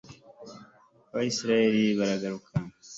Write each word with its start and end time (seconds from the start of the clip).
abayisraheli 1.09 1.81
baragaruka 1.99 2.49